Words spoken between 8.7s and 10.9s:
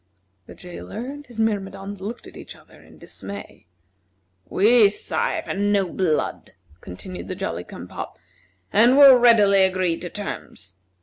"and will readily agree to terms.